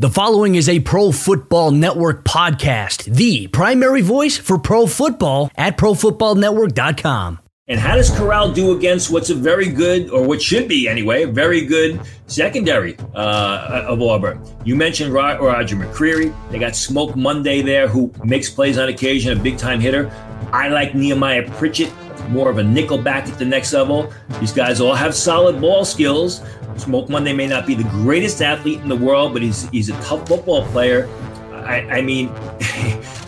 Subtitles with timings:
[0.00, 5.76] The following is a Pro Football Network podcast, the primary voice for pro football at
[5.76, 7.38] profootballnetwork.com.
[7.68, 11.24] And how does Corral do against what's a very good, or what should be anyway,
[11.24, 14.42] a very good secondary uh, of Auburn?
[14.64, 16.34] You mentioned Roger McCreary.
[16.50, 20.10] They got Smoke Monday there, who makes plays on occasion, a big time hitter.
[20.50, 21.92] I like Nehemiah Pritchett,
[22.30, 24.12] more of a nickel back at the next level.
[24.40, 26.42] These guys all have solid ball skills.
[26.76, 30.00] Smoke Monday may not be the greatest athlete in the world, but he's he's a
[30.02, 31.08] tough football player.
[31.52, 32.28] I, I mean,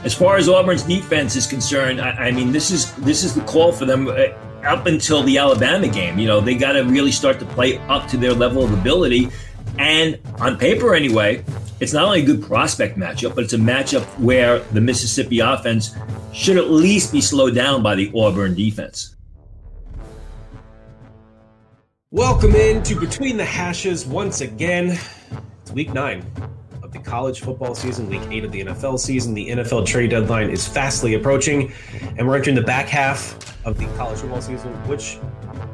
[0.05, 3.43] as far as Auburn's defense is concerned, I, I, mean this is this is the
[3.43, 4.29] call for them uh,
[4.65, 6.19] up until the Alabama game.
[6.19, 9.29] You know, they got to really start to play up to their level of ability.
[9.79, 11.45] And on paper, anyway,
[11.83, 15.97] it's not only a good prospect matchup, but it's a matchup where the Mississippi offense
[16.33, 19.17] should at least be slowed down by the Auburn defense.
[22.13, 24.97] Welcome in to Between the Hashes once again.
[25.63, 26.25] It's week nine
[26.85, 29.35] of the college football season, week eight of the NFL season.
[29.35, 31.73] The NFL trade deadline is fastly approaching,
[32.17, 33.35] and we're entering the back half
[33.67, 35.19] of the college football season, which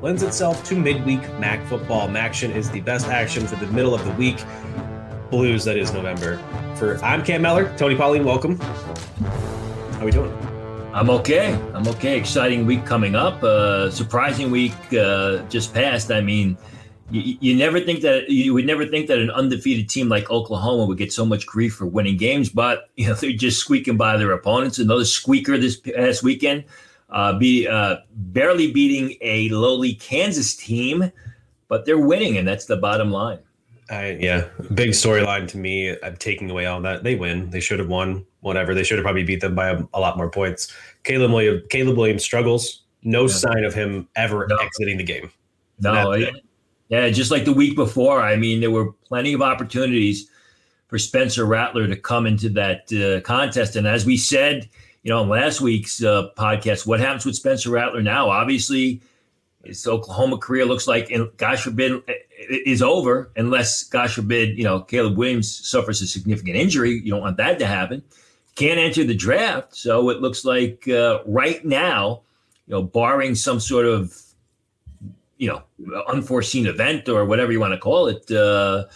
[0.00, 2.09] lends itself to midweek MAC football.
[2.09, 4.39] MACtion is the best action for the middle of the week.
[5.31, 6.39] Blues, that is November.
[6.77, 8.59] For I'm Cam Mellor, Tony Pauline, welcome.
[8.59, 10.33] How are we doing?
[10.95, 11.53] I'm okay.
[11.75, 12.17] I'm okay.
[12.19, 13.43] Exciting week coming up.
[13.43, 16.11] Uh, surprising week uh, just passed.
[16.11, 16.56] I mean,
[17.11, 20.87] you, you, never think that you would never think that an undefeated team like Oklahoma
[20.87, 24.17] would get so much grief for winning games, but you know they're just squeaking by
[24.17, 24.79] their opponents.
[24.79, 26.65] Another squeaker this past weekend,
[27.11, 31.12] uh, be uh, barely beating a lowly Kansas team,
[31.69, 33.41] but they're winning, and that's the bottom line.
[33.91, 35.97] I, yeah, big storyline to me.
[36.03, 37.05] I'm taking away all that.
[37.05, 37.50] They win.
[37.50, 38.27] They should have won.
[38.41, 38.75] Whatever.
[38.75, 40.72] They should have probably beat them by a, a lot more points.
[41.05, 41.62] Caleb Williams.
[41.70, 42.83] Caleb Williams struggles.
[43.03, 43.28] No yeah.
[43.28, 44.56] sign of him ever no.
[44.56, 45.31] exiting the game.
[45.81, 46.14] No.
[46.14, 46.31] Yeah,
[46.89, 48.22] yeah, just like the week before.
[48.22, 50.31] I mean, there were plenty of opportunities
[50.89, 54.69] for Spencer Rattler to come into that uh, contest, and as we said,
[55.03, 58.31] you know, in last week's uh, podcast, what happens with Spencer Rattler now?
[58.31, 59.03] Obviously,
[59.65, 62.03] his Oklahoma career looks like, and gosh forbid,
[62.38, 66.93] is over unless, gosh forbid, you know, Caleb Williams suffers a significant injury.
[66.93, 68.03] You don't want that to happen.
[68.54, 69.76] Can't enter the draft.
[69.76, 72.22] So it looks like uh, right now,
[72.66, 74.16] you know, barring some sort of,
[75.37, 75.62] you know,
[76.09, 78.87] unforeseen event or whatever you want to call it, uh,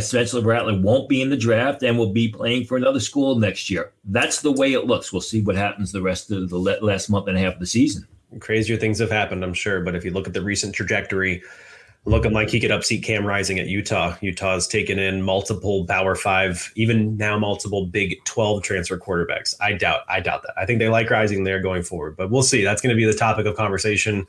[0.00, 3.68] Spencer Rattler won't be in the draft and will be playing for another school next
[3.70, 3.92] year.
[4.04, 5.12] That's the way it looks.
[5.12, 7.66] We'll see what happens the rest of the last month and a half of the
[7.66, 8.06] season.
[8.38, 9.80] Crazier things have happened, I'm sure.
[9.80, 11.42] But if you look at the recent trajectory,
[12.04, 14.16] looking like he could upseat Cam Rising at Utah.
[14.20, 19.54] Utah's taken in multiple Power Five, even now multiple Big Twelve transfer quarterbacks.
[19.60, 20.54] I doubt, I doubt that.
[20.56, 22.64] I think they like Rising there going forward, but we'll see.
[22.64, 24.26] That's going to be the topic of conversation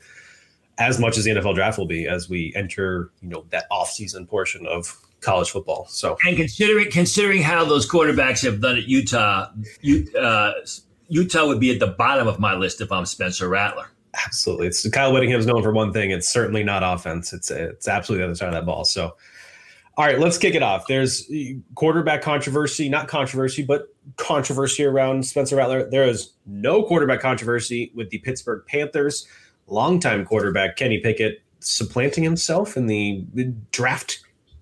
[0.78, 4.26] as much as the NFL draft will be as we enter, you know, that off-season
[4.26, 5.86] portion of college football.
[5.88, 9.50] So, and considering considering how those quarterbacks have done at Utah,
[10.20, 10.52] uh,
[11.08, 13.88] Utah would be at the bottom of my list if I'm Spencer Rattler.
[14.26, 14.68] Absolutely.
[14.68, 16.10] It's Kyle Whittingham's known for one thing.
[16.10, 17.32] It's certainly not offense.
[17.32, 18.84] It's it's absolutely the other side of that ball.
[18.84, 19.16] So,
[19.96, 20.86] all right, let's kick it off.
[20.86, 25.88] There's eh, quarterback controversy, not controversy, but controversy around Spencer Rattler.
[25.88, 29.26] There is no quarterback controversy with the Pittsburgh Panthers.
[29.66, 33.24] Longtime quarterback Kenny Pickett supplanting himself in the
[33.72, 34.20] draft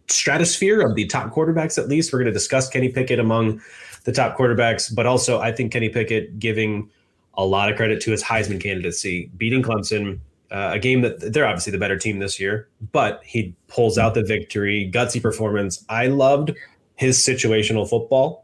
[0.08, 1.78] stratosphere of the top quarterbacks.
[1.78, 3.60] At least we're going to discuss Kenny Pickett among
[4.04, 6.90] the top quarterbacks, but also I think Kenny Pickett giving
[7.34, 10.20] a lot of credit to his Heisman candidacy, beating Clemson,
[10.50, 14.14] uh, a game that they're obviously the better team this year, but he pulls out
[14.14, 15.84] the victory, gutsy performance.
[15.88, 16.52] I loved
[16.96, 18.42] his situational football.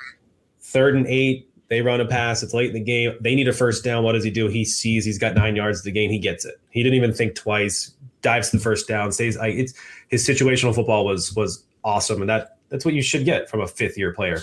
[0.61, 2.43] Third and eight, they run a pass.
[2.43, 3.15] It's late in the game.
[3.21, 4.05] They need a first down.
[4.05, 4.49] What does he do?
[4.49, 6.11] He sees he's got nine yards to gain.
[6.11, 6.55] He gets it.
[6.71, 7.93] He didn't even think twice.
[8.23, 9.13] Dives the first down.
[9.13, 9.37] Stays.
[9.37, 9.75] I, it's
[10.09, 13.69] his situational football was was awesome, and that that's what you should get from a
[13.69, 14.41] fifth year player.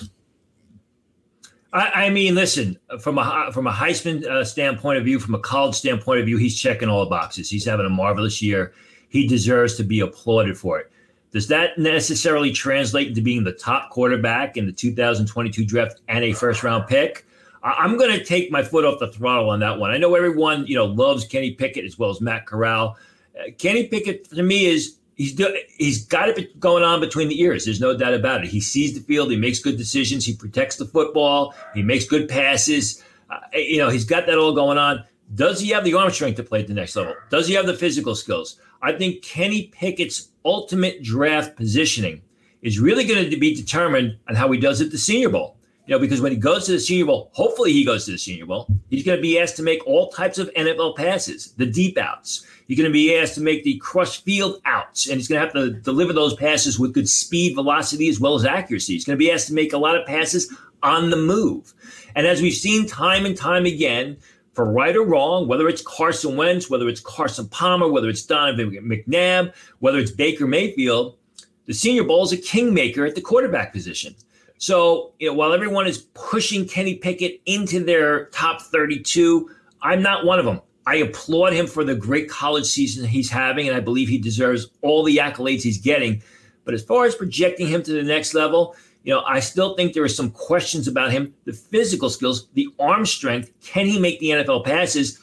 [1.75, 5.39] I, I mean, listen from a from a Heisman uh, standpoint of view, from a
[5.39, 7.49] college standpoint of view, he's checking all the boxes.
[7.49, 8.73] He's having a marvelous year.
[9.09, 10.91] He deserves to be applauded for it.
[11.31, 16.31] Does that necessarily translate into being the top quarterback in the 2022 draft and a
[16.31, 17.27] first round pick?
[17.61, 19.91] I'm going to take my foot off the throttle on that one.
[19.91, 22.95] I know everyone, you know, loves Kenny Pickett as well as Matt Corral.
[23.37, 25.41] Uh, Kenny Pickett to me is he's
[25.77, 27.65] he's got it going on between the ears.
[27.65, 28.49] There's no doubt about it.
[28.49, 29.31] He sees the field.
[29.31, 30.25] He makes good decisions.
[30.25, 31.55] He protects the football.
[31.73, 33.03] He makes good passes.
[33.29, 35.03] Uh, you know, he's got that all going on.
[35.33, 37.15] Does he have the arm strength to play at the next level?
[37.31, 38.59] Does he have the physical skills?
[38.81, 42.21] I think Kenny Pickett's ultimate draft positioning
[42.61, 45.57] is really going to be determined on how he does at the Senior Bowl.
[45.87, 48.17] You know, because when he goes to the Senior Bowl, hopefully he goes to the
[48.17, 51.65] Senior Bowl, he's going to be asked to make all types of NFL passes, the
[51.65, 52.45] deep outs.
[52.67, 55.45] He's going to be asked to make the crush field outs, and he's going to
[55.45, 58.93] have to deliver those passes with good speed, velocity, as well as accuracy.
[58.93, 60.51] He's going to be asked to make a lot of passes
[60.81, 61.73] on the move.
[62.15, 64.17] And as we've seen time and time again,
[64.53, 68.71] for right or wrong, whether it's Carson Wentz, whether it's Carson Palmer, whether it's Donovan
[68.71, 71.17] McNabb, whether it's Baker Mayfield,
[71.65, 74.15] the Senior Bowl is a kingmaker at the quarterback position.
[74.57, 79.49] So, you know, while everyone is pushing Kenny Pickett into their top 32,
[79.81, 80.61] I'm not one of them.
[80.87, 84.67] I applaud him for the great college season he's having, and I believe he deserves
[84.81, 86.21] all the accolades he's getting.
[86.63, 89.93] But as far as projecting him to the next level, you know, I still think
[89.93, 93.51] there are some questions about him, the physical skills, the arm strength.
[93.63, 95.19] Can he make the NFL passes?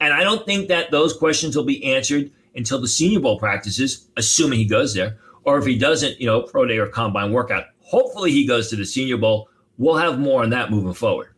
[0.00, 4.08] And I don't think that those questions will be answered until the Senior Bowl practices,
[4.16, 7.66] assuming he goes there, or if he doesn't, you know, pro day or combine workout.
[7.92, 9.50] Hopefully he goes to the Senior Bowl.
[9.76, 11.34] We'll have more on that moving forward.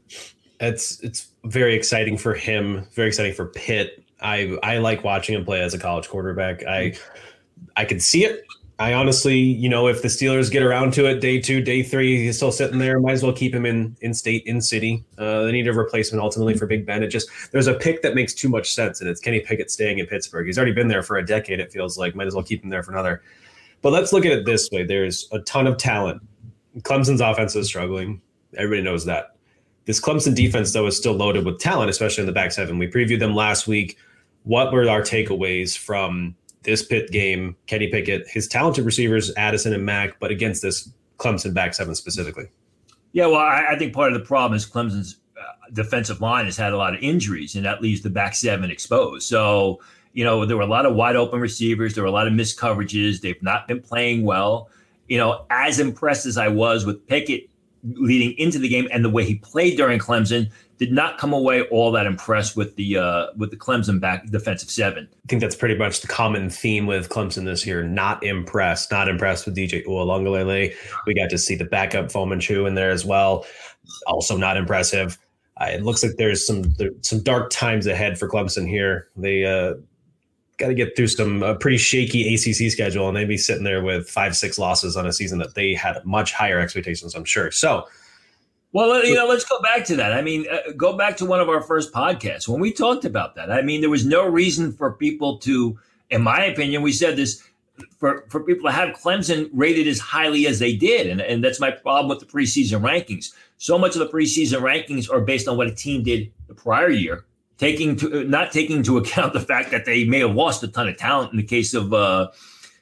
[0.61, 2.87] It's it's very exciting for him.
[2.93, 4.05] Very exciting for Pitt.
[4.21, 6.65] I I like watching him play as a college quarterback.
[6.65, 6.95] I
[7.77, 8.45] I can see it.
[8.79, 12.25] I honestly, you know, if the Steelers get around to it, day two, day three,
[12.25, 12.99] he's still sitting there.
[13.01, 15.05] Might as well keep him in in state, in city.
[15.19, 17.03] Uh, they need a replacement ultimately for Big Ben.
[17.03, 19.99] It just there's a pick that makes too much sense, and it's Kenny Pickett staying
[19.99, 20.47] in Pittsburgh.
[20.47, 21.59] He's already been there for a decade.
[21.59, 23.23] It feels like might as well keep him there for another.
[23.83, 26.23] But let's look at it this way: there's a ton of talent.
[26.81, 28.21] Clemson's offense is struggling.
[28.57, 29.37] Everybody knows that.
[29.85, 32.79] This Clemson defense, though, is still loaded with talent, especially in the back seven.
[32.79, 33.99] We previewed them last week.
[34.45, 36.35] What were our takeaways from
[36.65, 41.55] this Pitt game, Kenny Pickett, his talented receivers, Addison and Mack, but against this Clemson
[41.55, 42.47] back seven specifically.
[43.13, 46.57] Yeah, well, I, I think part of the problem is Clemson's uh, defensive line has
[46.57, 49.29] had a lot of injuries, and that leaves the back seven exposed.
[49.29, 49.81] So,
[50.15, 52.33] you know, there were a lot of wide open receivers, there were a lot of
[52.33, 53.21] missed coverages.
[53.21, 54.69] They've not been playing well.
[55.09, 57.49] You know, as impressed as I was with Pickett
[57.83, 61.63] leading into the game and the way he played during Clemson, did not come away
[61.63, 65.09] all that impressed with the uh, with the Clemson back defensive seven.
[65.13, 67.83] I think that's pretty much the common theme with Clemson this year.
[67.83, 70.75] Not impressed, not impressed with DJ Uiagalelei.
[71.07, 73.47] We got to see the backup Phommachanh in there as well.
[74.07, 75.19] Also not impressive.
[75.61, 79.09] Uh, it looks like there's some there, some dark times ahead for Clemson here.
[79.17, 79.75] They uh,
[80.59, 83.83] got to get through some uh, pretty shaky ACC schedule, and they'd be sitting there
[83.83, 87.51] with five six losses on a season that they had much higher expectations, I'm sure.
[87.51, 87.87] So
[88.75, 90.13] well, you know, let's go back to that.
[90.13, 93.37] I mean, uh, go back to one of our first podcasts when we talked about
[93.37, 93.53] that.
[93.53, 95.79] I mean, there was no reason for people to,
[96.11, 97.41] in my opinion, we said this
[97.97, 101.07] for, for people to have Clemson rated as highly as they did.
[101.07, 103.33] And, and that's my problem with the preseason rankings.
[103.59, 106.91] So much of the preseason rankings are based on what a team did the prior
[106.91, 107.25] year,
[107.59, 110.89] taking to, not taking into account the fact that they may have lost a ton
[110.89, 111.33] of talent.
[111.33, 112.31] In the case of uh,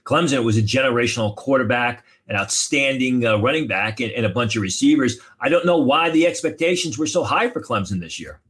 [0.05, 4.57] Clemson, it was a generational quarterback an outstanding uh, running back and, and, a bunch
[4.57, 5.19] of receivers.
[5.41, 8.41] I don't know why the expectations were so high for Clemson this year.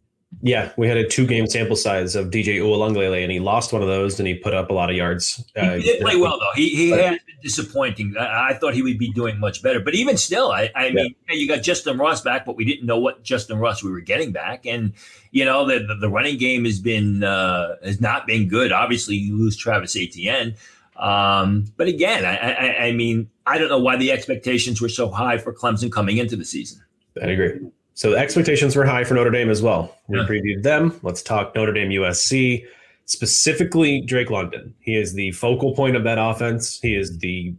[0.45, 3.81] Yeah, we had a two game sample size of DJ Uiagalelei, and he lost one
[3.81, 5.43] of those, and he put up a lot of yards.
[5.57, 6.51] Uh, he did play well, though.
[6.57, 8.17] He, he had been disappointing.
[8.19, 9.79] I, I, thought he would be doing much better.
[9.79, 10.95] But even still, I, I yeah.
[10.95, 14.01] mean, you got Justin Ross back, but we didn't know what Justin Ross we were
[14.01, 14.67] getting back.
[14.67, 14.95] And,
[15.31, 18.73] you know, the, the, the running game has been uh, has not been good.
[18.73, 20.57] Obviously, you lose Travis Etienne.
[20.97, 25.09] Um, but again, I, I, I, mean, I don't know why the expectations were so
[25.09, 26.83] high for Clemson coming into the season.
[27.23, 27.61] I agree.
[27.95, 29.97] So the expectations were high for Notre Dame as well.
[30.09, 30.27] We yeah.
[30.27, 30.99] previewed them.
[31.03, 32.65] Let's talk Notre Dame USC,
[33.05, 34.75] specifically Drake London.
[34.81, 36.81] He is the focal point of that offense.
[36.81, 37.55] He is the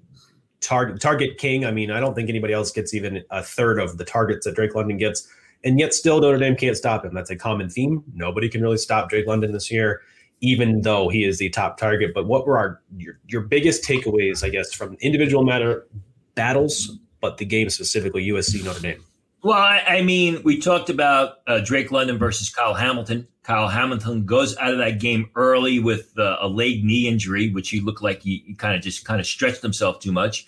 [0.60, 1.66] target target king.
[1.66, 4.56] I mean, I don't think anybody else gets even a third of the targets that
[4.56, 5.28] Drake London gets.
[5.64, 7.14] And yet still Notre Dame can't stop him.
[7.14, 8.04] That's a common theme.
[8.14, 10.02] Nobody can really stop Drake London this year
[10.44, 12.14] even though he is the top target.
[12.14, 15.88] But what were our your, your biggest takeaways, I guess, from individual matter
[16.36, 19.04] battles, but the game specifically, USC Notre Dame?
[19.44, 23.28] Well, I, mean, we talked about uh, Drake London versus Kyle Hamilton.
[23.44, 27.70] Kyle Hamilton goes out of that game early with uh, a leg knee injury, which
[27.70, 30.48] he looked like he, he kind of just kind of stretched himself too much.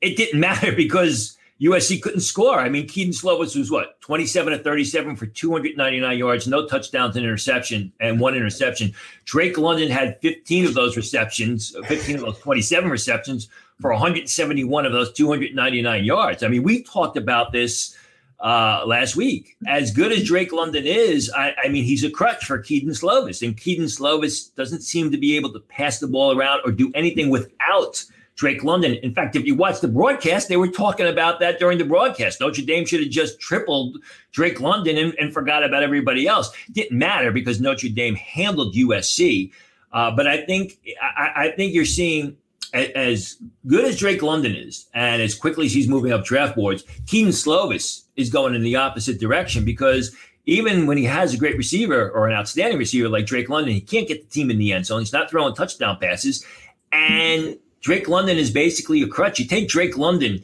[0.00, 2.60] It didn't matter because USC couldn't score.
[2.60, 7.24] I mean, Kedon Slovis was what, 27 to 37 for 299 yards, no touchdowns and
[7.24, 8.94] interception, and one interception.
[9.24, 13.48] Drake London had 15 of those receptions, 15 of those 27 receptions
[13.80, 16.44] for 171 of those 299 yards.
[16.44, 17.96] I mean, we talked about this
[18.40, 19.56] uh, last week.
[19.66, 23.46] As good as Drake London is, I, I mean, he's a crutch for Kedon Slovis,
[23.46, 26.90] and Kedon Slovis doesn't seem to be able to pass the ball around or do
[26.94, 28.04] anything without–
[28.36, 28.94] Drake London.
[29.02, 32.40] In fact, if you watch the broadcast, they were talking about that during the broadcast.
[32.40, 33.96] Notre Dame should have just tripled
[34.30, 36.52] Drake London and, and forgot about everybody else.
[36.70, 39.50] Didn't matter because Notre Dame handled USC.
[39.90, 42.36] Uh, but I think I, I, think you're seeing
[42.76, 46.84] as good as Drake London is, and as quickly as he's moving up draft boards,
[47.06, 50.14] Kedon Slovis is going in the opposite direction because
[50.46, 53.80] even when he has a great receiver or an outstanding receiver like Drake London, he
[53.80, 55.00] can't get the team in the end zone.
[55.00, 56.44] He's not throwing touchdown passes.
[56.92, 59.40] And Drake London is basically a crutch.
[59.40, 60.42] You take Drake London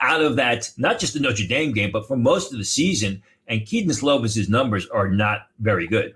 [0.00, 3.22] out of that, not just the Notre Dame game, but for most of the season,
[3.48, 6.14] and Kedon Slovis's numbers are not very good.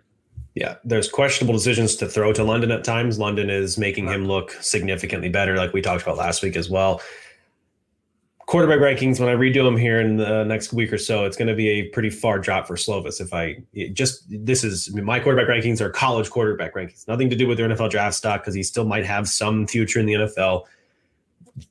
[0.55, 3.19] Yeah, there's questionable decisions to throw to London at times.
[3.19, 7.01] London is making him look significantly better, like we talked about last week as well.
[8.47, 11.49] Quarterback rankings, when I redo them here in the next week or so, it's going
[11.49, 13.21] to be a pretty far drop for Slovis.
[13.21, 13.57] If I
[13.95, 17.49] just, this is I mean, my quarterback rankings are college quarterback rankings, nothing to do
[17.49, 20.67] with their NFL draft stock because he still might have some future in the NFL.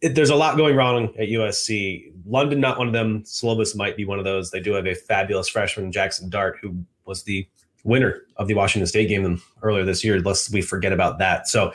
[0.01, 2.11] It, there's a lot going wrong at USC.
[2.25, 3.23] London, not one of them.
[3.23, 4.51] Slovis might be one of those.
[4.51, 7.47] They do have a fabulous freshman, Jackson Dart, who was the
[7.83, 11.47] winner of the Washington State game earlier this year, lest we forget about that.
[11.47, 11.73] So,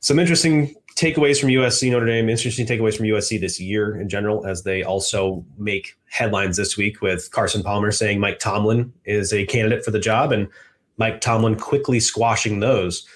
[0.00, 4.46] some interesting takeaways from USC Notre Dame, interesting takeaways from USC this year in general,
[4.46, 9.46] as they also make headlines this week with Carson Palmer saying Mike Tomlin is a
[9.46, 10.48] candidate for the job and
[10.98, 13.06] Mike Tomlin quickly squashing those.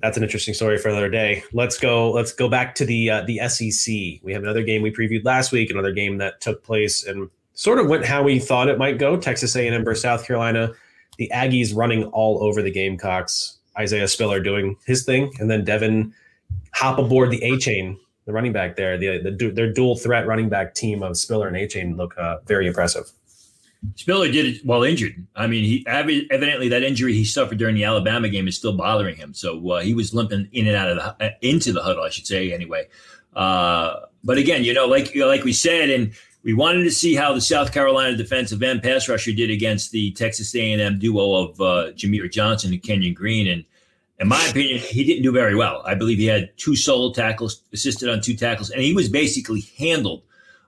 [0.00, 1.42] That's an interesting story for another day.
[1.54, 2.12] Let's go.
[2.12, 4.22] Let's go back to the uh, the SEC.
[4.22, 7.78] We have another game we previewed last week, another game that took place and sort
[7.78, 9.16] of went how we thought it might go.
[9.16, 10.74] Texas A&M versus South Carolina
[11.16, 13.58] the Aggies running all over the Gamecocks.
[13.78, 16.14] Isaiah Spiller doing his thing, and then Devon
[16.72, 18.96] hop aboard the Achane, the running back there.
[18.96, 22.66] The, the their dual threat running back team of Spiller and Achane look uh, very
[22.66, 23.10] impressive.
[23.94, 25.26] Spiller did it while injured.
[25.36, 29.16] I mean, he evidently that injury he suffered during the Alabama game is still bothering
[29.16, 29.34] him.
[29.34, 32.10] So uh, he was limping in and out of the uh, into the huddle, I
[32.10, 32.88] should say, anyway.
[33.34, 36.12] Uh, but again, you know, like like we said, and
[36.46, 40.12] we wanted to see how the South Carolina defensive end pass rusher did against the
[40.12, 43.48] Texas A&M duo of uh, Jahmir Johnson and Kenyon Green.
[43.48, 43.64] And
[44.20, 45.82] in my opinion, he didn't do very well.
[45.84, 49.62] I believe he had two solo tackles, assisted on two tackles, and he was basically
[49.76, 50.22] handled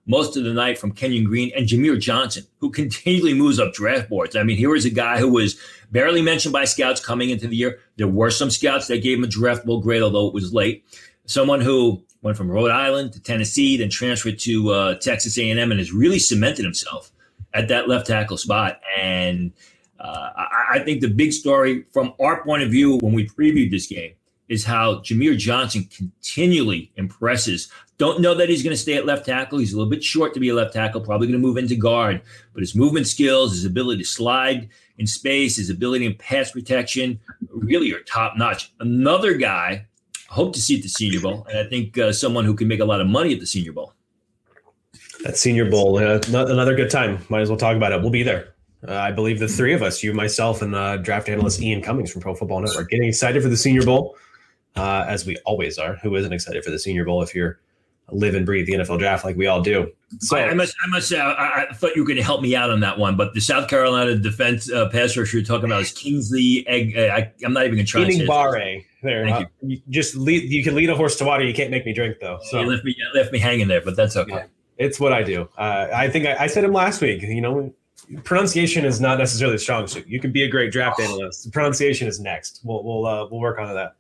[0.04, 4.08] most of the night from Kenyon Green and Jahmir Johnson, who continually moves up draft
[4.08, 4.34] boards.
[4.34, 5.60] I mean, here was a guy who was
[5.92, 7.78] barely mentioned by scouts coming into the year.
[7.98, 10.84] There were some scouts that gave him a draftable grade, although it was late.
[11.26, 15.78] Someone who went from Rhode Island to Tennessee, then transferred to uh, Texas A&M, and
[15.78, 17.12] has really cemented himself
[17.54, 18.80] at that left tackle spot.
[18.98, 19.52] And
[19.98, 23.70] uh, I, I, think the big story from our point of view when we previewed
[23.70, 24.12] this game
[24.48, 27.70] is how Jahmir Johnson continually impresses.
[27.98, 29.58] Don't know that he's going to stay at left tackle.
[29.58, 31.74] He's a little bit short to be a left tackle, probably going to move into
[31.74, 32.22] guard,
[32.54, 37.18] but his movement skills, his ability to slide in space, his ability in pass protection
[37.50, 38.72] really are top notch.
[38.78, 39.87] Another guy
[40.28, 42.80] hope to see at the Senior Bowl, and I think uh, someone who can make
[42.80, 43.92] a lot of money at the Senior Bowl.
[45.24, 47.24] That Senior Bowl, uh, another good time.
[47.28, 48.00] Might as well talk about it.
[48.00, 48.54] We'll be there.
[48.86, 52.12] Uh, I believe the three of us, you, myself, and the draft analyst Ian Cummings
[52.12, 54.16] from Pro Football Network—are getting excited for the Senior Bowl,
[54.76, 55.96] uh, as we always are.
[55.96, 57.58] Who isn't excited for the Senior Bowl if you're
[58.10, 59.90] live and breathe the NFL draft like we all do.
[60.20, 62.40] So I, I must, I must say, I, I, thought you were going to help
[62.40, 65.66] me out on that one, but the South Carolina defense uh, pass rusher you're talking
[65.66, 66.66] about is Kingsley.
[66.66, 68.02] Egg, uh, I, am not even going to try.
[68.04, 68.84] Eating Barre.
[69.02, 69.68] There, Thank uh, you.
[69.76, 69.82] you.
[69.90, 70.50] just lead.
[70.50, 71.44] You can lead a horse to water.
[71.44, 72.38] You can't make me drink though.
[72.50, 74.32] So you left me left me hanging there, but that's okay.
[74.32, 75.48] Yeah, it's what I do.
[75.56, 77.22] Uh, I think I, I said him last week.
[77.22, 77.72] You know,
[78.24, 80.06] pronunciation is not necessarily a strong suit.
[80.08, 81.52] You can be a great draft analyst.
[81.52, 82.60] Pronunciation is next.
[82.64, 83.94] We'll we'll uh, we'll work on that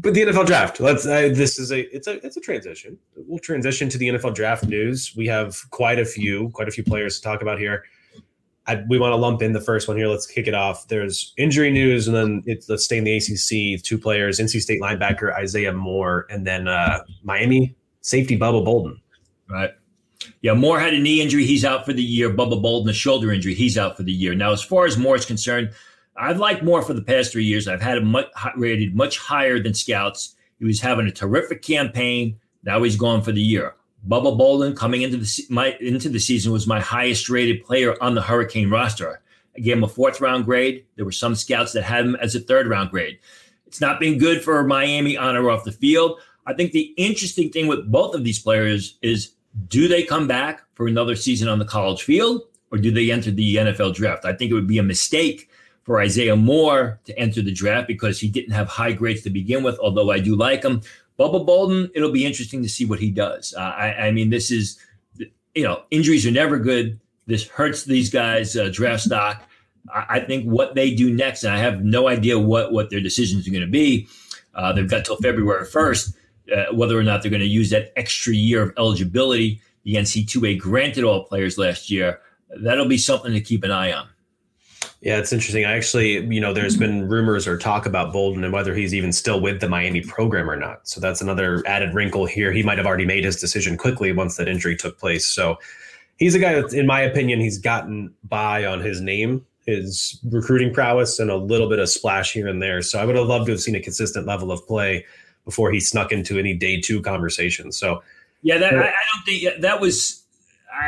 [0.00, 0.80] but the NFL draft.
[0.80, 1.06] Let's.
[1.06, 1.94] Uh, this is a.
[1.94, 2.24] It's a.
[2.24, 2.96] It's a transition.
[3.16, 5.14] We'll transition to the NFL draft news.
[5.16, 7.84] We have quite a few, quite a few players to talk about here.
[8.68, 10.08] I, we want to lump in the first one here.
[10.08, 10.88] Let's kick it off.
[10.88, 13.82] There's injury news, and then it's, let's stay in the ACC.
[13.82, 19.00] Two players: NC State linebacker Isaiah Moore, and then uh, Miami safety Bubba Bolden.
[19.48, 19.70] Right.
[20.42, 21.44] Yeah, Moore had a knee injury.
[21.44, 22.28] He's out for the year.
[22.28, 23.54] Bubba Bolden, a shoulder injury.
[23.54, 24.34] He's out for the year.
[24.34, 25.70] Now, as far as Moore is concerned,
[26.16, 27.68] I've liked Moore for the past three years.
[27.68, 30.34] I've had him much, rated much higher than scouts.
[30.58, 32.38] He was having a terrific campaign.
[32.64, 33.74] Now he's gone for the year.
[34.06, 38.14] Bubba Bolden coming into the my into the season was my highest rated player on
[38.14, 39.20] the Hurricane roster.
[39.56, 40.84] I gave him a fourth round grade.
[40.96, 43.18] There were some scouts that had him as a third round grade.
[43.66, 46.20] It's not been good for Miami on or off the field.
[46.46, 49.32] I think the interesting thing with both of these players is
[49.66, 53.30] do they come back for another season on the college field or do they enter
[53.30, 54.24] the NFL draft?
[54.24, 55.50] I think it would be a mistake
[55.82, 59.62] for Isaiah Moore to enter the draft because he didn't have high grades to begin
[59.62, 60.82] with, although I do like him.
[61.18, 63.54] Bubba Bolden, it'll be interesting to see what he does.
[63.56, 64.78] Uh, I, I, mean, this is,
[65.54, 67.00] you know, injuries are never good.
[67.26, 69.42] This hurts these guys' uh, draft stock.
[69.92, 73.00] I, I, think what they do next, and I have no idea what, what their
[73.00, 74.06] decisions are going to be.
[74.54, 76.14] Uh, they've got till February 1st,
[76.56, 80.58] uh, whether or not they're going to use that extra year of eligibility the NC2A
[80.58, 82.20] granted all players last year.
[82.60, 84.08] That'll be something to keep an eye on.
[85.00, 85.64] Yeah, it's interesting.
[85.64, 87.08] I actually, you know, there's been mm-hmm.
[87.08, 90.56] rumors or talk about Bolden and whether he's even still with the Miami program or
[90.56, 90.88] not.
[90.88, 92.50] So that's another added wrinkle here.
[92.50, 95.24] He might have already made his decision quickly once that injury took place.
[95.24, 95.58] So
[96.16, 100.74] he's a guy that, in my opinion, he's gotten by on his name, his recruiting
[100.74, 102.82] prowess, and a little bit of splash here and there.
[102.82, 105.06] So I would have loved to have seen a consistent level of play
[105.44, 107.70] before he snuck into any day two conversation.
[107.70, 108.02] So
[108.42, 110.24] yeah, that I, I don't think that was.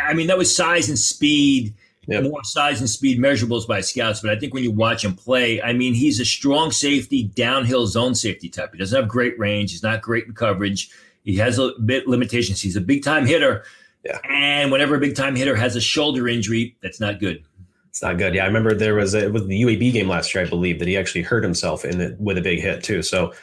[0.05, 1.75] I mean, that was size and speed
[2.11, 2.25] yep.
[2.25, 4.21] more size and speed measurables by scouts.
[4.21, 7.87] But I think when you watch him play, I mean, he's a strong safety, downhill
[7.87, 8.73] zone safety type.
[8.73, 9.71] He doesn't have great range.
[9.71, 10.91] He's not great in coverage.
[11.25, 12.61] He has a bit limitations.
[12.61, 13.65] He's a big time hitter.
[14.05, 14.19] Yeah.
[14.29, 17.45] And whenever a big time hitter has a shoulder injury, that's not good.
[17.91, 18.35] It's not good.
[18.35, 20.79] Yeah, I remember there was a, it was the UAB game last year, I believe,
[20.79, 23.03] that he actually hurt himself in it with a big hit too.
[23.03, 23.35] So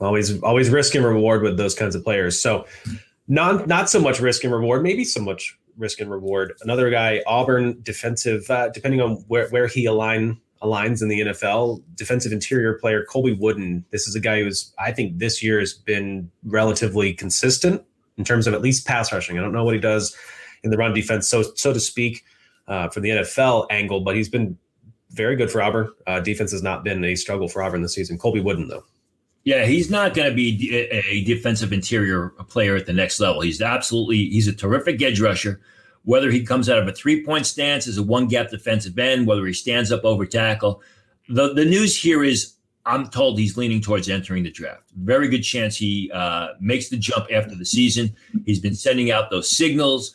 [0.00, 2.40] always always risk and reward with those kinds of players.
[2.40, 2.66] So
[3.28, 6.52] not not so much risk and reward, maybe so much risk and reward.
[6.60, 11.82] Another guy, Auburn defensive, uh, depending on where, where he align aligns in the NFL,
[11.94, 13.84] defensive interior player Colby Wooden.
[13.90, 17.82] This is a guy who's I think this year has been relatively consistent
[18.18, 19.38] in terms of at least pass rushing.
[19.38, 20.14] I don't know what he does
[20.62, 22.24] in the run defense, so so to speak,
[22.68, 24.56] uh, from the NFL angle, but he's been
[25.10, 25.92] very good for Auburn.
[26.06, 28.18] Uh, defense has not been a struggle for Auburn this season.
[28.18, 28.84] Colby Wooden though.
[29.44, 33.40] Yeah, he's not going to be a defensive interior player at the next level.
[33.40, 35.60] He's absolutely he's a terrific edge rusher.
[36.04, 39.26] Whether he comes out of a three point stance as a one gap defensive end,
[39.26, 40.82] whether he stands up over tackle,
[41.28, 42.54] the the news here is
[42.86, 44.90] I'm told he's leaning towards entering the draft.
[44.96, 48.14] Very good chance he uh, makes the jump after the season.
[48.46, 50.14] He's been sending out those signals,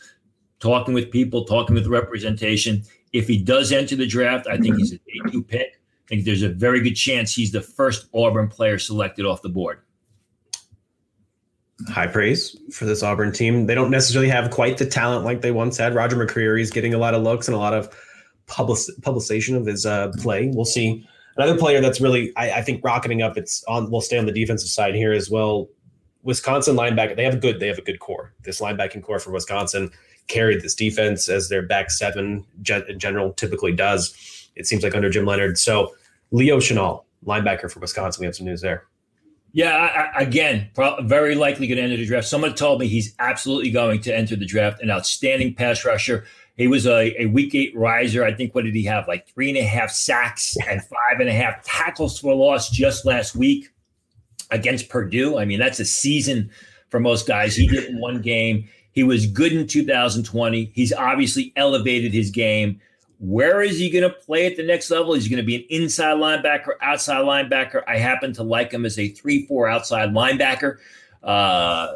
[0.59, 2.83] talking with people, talking with representation.
[3.13, 5.74] If he does enter the draft, I think he's a day two pick.
[6.05, 9.49] I think there's a very good chance he's the first Auburn player selected off the
[9.49, 9.79] board.
[11.87, 13.65] High praise for this Auburn team.
[13.65, 15.95] They don't necessarily have quite the talent like they once had.
[15.95, 17.89] Roger McCreary is getting a lot of looks and a lot of
[18.45, 20.51] public, publication of his uh, play.
[20.53, 21.07] We'll see.
[21.37, 23.35] Another player that's really, I, I think, rocketing up.
[23.35, 23.91] It's on.
[23.91, 25.67] We'll stay on the defensive side here as well.
[26.23, 27.15] Wisconsin linebacker.
[27.15, 27.59] They have a good.
[27.59, 28.33] They have a good core.
[28.43, 29.91] This linebacking core for Wisconsin
[30.27, 35.25] carried this defense as their back seven general typically does it seems like under Jim
[35.25, 35.57] Leonhard.
[35.57, 35.95] So
[36.31, 38.85] Leo Chenal, linebacker for Wisconsin, we have some news there.
[39.53, 40.69] Yeah, I, again,
[41.03, 42.27] very likely going to enter the draft.
[42.27, 44.81] Someone told me he's absolutely going to enter the draft.
[44.81, 46.25] An outstanding pass rusher.
[46.57, 48.25] He was a, a week eight riser.
[48.25, 49.07] I think what did he have?
[49.07, 53.05] Like three and a half sacks and five and a half tackles for loss just
[53.05, 53.69] last week
[54.51, 55.37] against Purdue.
[55.37, 56.49] I mean, that's a season
[56.89, 57.55] for most guys.
[57.55, 58.67] He did in one game.
[58.91, 60.71] He was good in 2020.
[60.73, 62.79] He's obviously elevated his game.
[63.25, 65.15] Where is he going to play at the next level?
[65.15, 67.81] Is he going to be an inside linebacker, outside linebacker?
[67.87, 70.77] I happen to like him as a 3 4 outside linebacker
[71.23, 71.91] uh,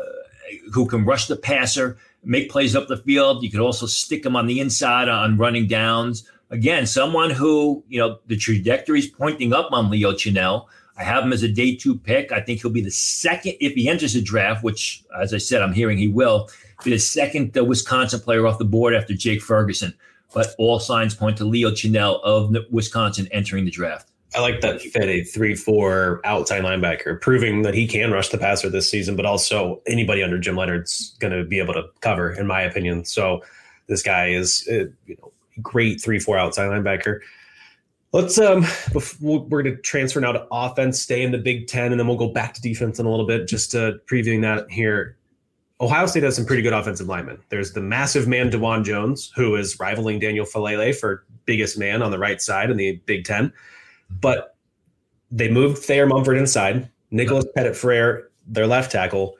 [0.73, 3.43] who can rush the passer, make plays up the field.
[3.43, 6.27] You could also stick him on the inside on running downs.
[6.49, 10.65] Again, someone who, you know, the trajectory is pointing up on Leo Chenal.
[10.97, 12.31] I have him as a day two pick.
[12.31, 15.61] I think he'll be the second, if he enters the draft, which, as I said,
[15.61, 16.49] I'm hearing he will,
[16.83, 19.93] be the second uh, Wisconsin player off the board after Jake Ferguson
[20.33, 24.09] but all signs point to Leo Chenal of Wisconsin entering the draft.
[24.35, 28.69] I like that fit a three-four outside linebacker, proving that he can rush the passer
[28.69, 32.45] this season, but also anybody under Jim Leonhard's going to be able to cover, in
[32.45, 33.05] my opinion.
[33.05, 33.41] So
[33.87, 35.31] this guy is a uh, you know,
[35.63, 37.21] great three-four outside linebacker.
[38.11, 38.65] Let's um,
[39.19, 42.17] we're going to transfer now to offense, stay in the Big Ten, and then we'll
[42.17, 43.47] go back to defense in a little bit.
[43.47, 45.15] Just uh, previewing that here.
[45.81, 47.39] Ohio State has some pretty good offensive linemen.
[47.49, 52.11] There's the massive man Dawand Jones, who is rivaling Daniel Faalele for biggest man on
[52.11, 53.53] the right side in the Big Ten.
[54.09, 54.55] But
[55.31, 56.89] they moved Thayer Munford inside.
[57.11, 59.35] Nicholas Petit Frere, their left tackle.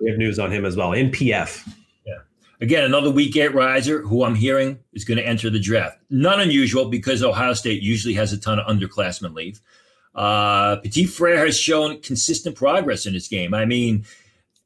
[0.00, 1.66] We have news on him as well in PF.
[2.04, 2.18] Yeah.
[2.60, 5.98] Again, another week eight riser who I'm hearing is going to enter the draft.
[6.10, 9.60] Not unusual because Ohio State usually has a ton of underclassmen leave.
[10.14, 13.54] Uh, Petit Frere has shown consistent progress in his game.
[13.54, 14.04] I mean,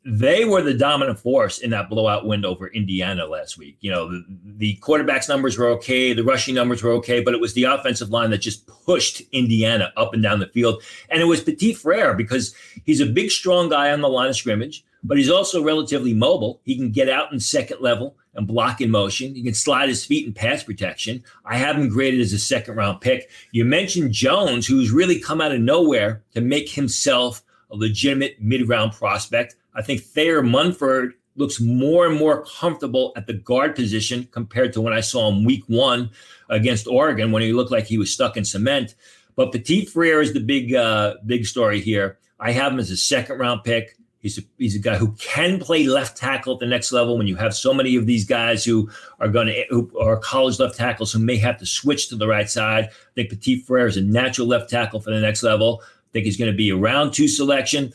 [0.04, 3.76] they were the dominant force in that blowout win over Indiana last week.
[3.80, 7.40] You know, the, the quarterback's numbers were okay, the rushing numbers were okay, but it
[7.40, 10.82] was the offensive line that just pushed Indiana up and down the field.
[11.08, 14.36] And it was Petit Frere because he's a big, strong guy on the line of
[14.36, 16.60] scrimmage, but he's also relatively mobile.
[16.64, 19.34] He can get out in second level and block in motion.
[19.34, 21.22] He can slide his feet in pass protection.
[21.44, 23.30] I have him graded as a second round pick.
[23.52, 28.68] You mentioned Jones, who's really come out of nowhere to make himself a legitimate mid
[28.68, 29.56] round prospect.
[29.74, 34.80] I think Thayer Munford looks more and more comfortable at the guard position compared to
[34.80, 36.10] when I saw him week one
[36.48, 38.94] against Oregon when he looked like he was stuck in cement.
[39.34, 42.18] But Petit Frere is the big uh, big story here.
[42.38, 43.96] I have him as a second round pick.
[44.18, 47.18] He's a, he's a guy who can play left tackle at the next level.
[47.18, 50.60] When you have so many of these guys who are going to who are college
[50.60, 53.86] left tackles who may have to switch to the right side, I think Petit Frere
[53.86, 55.82] is a natural left tackle for the next level.
[55.82, 57.94] I think he's going to be a round two selection.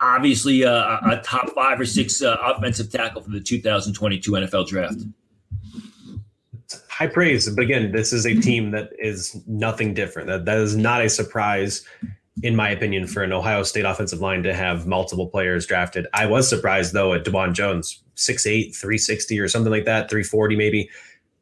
[0.00, 5.00] Obviously, uh, a top five or six uh, offensive tackle for the 2022 NFL draft.
[6.88, 10.28] High praise, but again, this is a team that is nothing different.
[10.28, 11.84] That that is not a surprise
[12.42, 16.06] in my opinion, for an Ohio State offensive line to have multiple players drafted.
[16.12, 20.90] I was surprised though at Dawand Jones, 6'8, 360 or something like that, 340 maybe,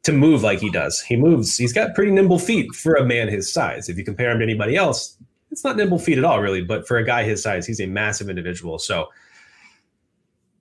[0.03, 1.01] to move like he does.
[1.01, 3.89] He moves, he's got pretty nimble feet for a man his size.
[3.89, 5.17] If you compare him to anybody else,
[5.53, 6.61] it's not nimble feet at all, really.
[6.61, 8.79] But for a guy his size, he's a massive individual.
[8.79, 9.09] So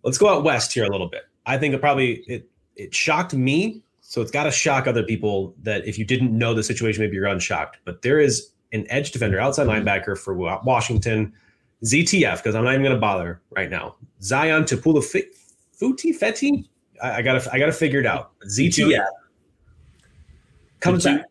[0.04, 1.22] let's go out west here a little bit.
[1.46, 3.82] I think it probably it it shocked me.
[4.00, 7.16] So it's got to shock other people that if you didn't know the situation, maybe
[7.16, 7.78] you're unshocked.
[7.84, 11.32] But there is an edge defender, outside linebacker for Washington,
[11.84, 13.96] ZTF, because I'm not even going to bother right now.
[14.20, 16.68] Zion Tapula Futi Feti.
[17.02, 18.32] I, I, gotta I gotta figure it out.
[18.46, 19.06] ZTF
[20.80, 21.24] comes back.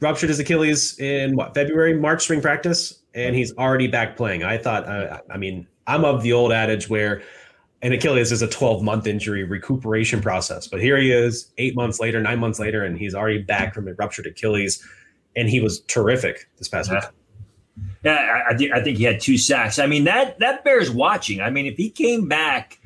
[0.00, 4.44] Ruptured his Achilles in what February, March spring practice, and he's already back playing.
[4.44, 7.22] I thought, uh, I mean, I'm of the old adage where
[7.82, 11.98] an Achilles is a 12 month injury recuperation process, but here he is, eight months
[11.98, 14.84] later, nine months later, and he's already back from a ruptured Achilles
[15.38, 17.04] and he was terrific this past week.
[18.02, 19.78] Yeah, I, I, I, think he had two sacks.
[19.78, 21.40] I mean that that bears watching.
[21.40, 22.80] I mean, if he came back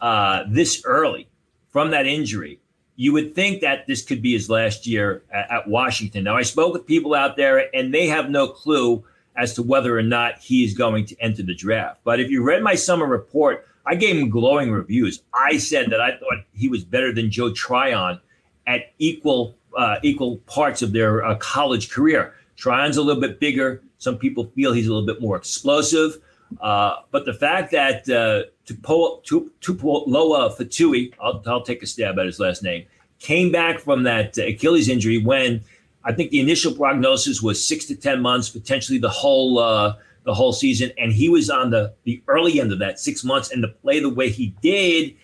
[0.00, 1.28] uh, this early
[1.70, 2.60] from that injury,
[3.00, 6.24] you would think that this could be his last year at, at, Washington.
[6.24, 9.04] Now, I spoke with people out there, and they have no clue
[9.36, 12.00] as to whether or not he is going to enter the draft.
[12.02, 15.22] But if you read my summer report, I gave him glowing reviews.
[15.32, 18.20] I said that I thought he was better than Joe Tryon
[18.66, 22.34] at equal uh, equal parts of their uh, college career.
[22.56, 23.80] Tryon's a little bit bigger.
[23.98, 26.18] Some people feel he's a little bit more explosive.
[26.60, 29.22] Uh, but the fact that uh, Tupo,
[29.60, 32.86] Tupuola Fatui, I'll, I'll take a stab at his last name,
[33.18, 35.62] came back from that Achilles injury when
[36.04, 40.34] I think the initial prognosis was six to ten months, potentially the whole uh, the
[40.34, 43.50] whole season, and he was on the the early end of that six months.
[43.50, 45.14] And to play the way he did,